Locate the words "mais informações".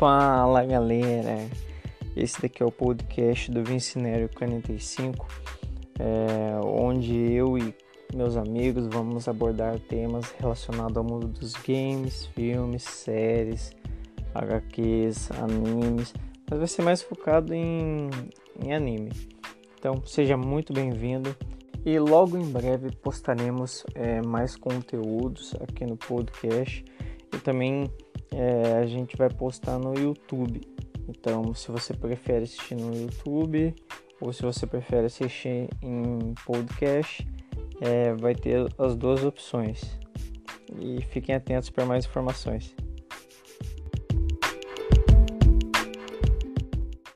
41.84-42.74